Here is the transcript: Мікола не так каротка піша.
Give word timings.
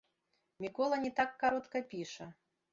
Мікола 0.65 0.95
не 1.05 1.11
так 1.21 1.37
каротка 1.45 1.81
піша. 1.95 2.33